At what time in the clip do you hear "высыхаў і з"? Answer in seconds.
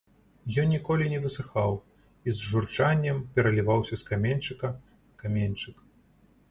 1.25-2.49